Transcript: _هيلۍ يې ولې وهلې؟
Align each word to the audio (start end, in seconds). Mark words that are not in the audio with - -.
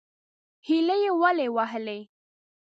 _هيلۍ 0.67 0.97
يې 1.05 1.11
ولې 1.21 1.47
وهلې؟ 1.55 1.99